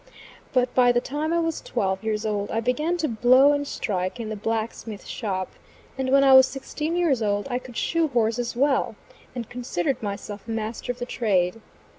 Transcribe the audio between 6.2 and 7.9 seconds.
I was sixteen years old I could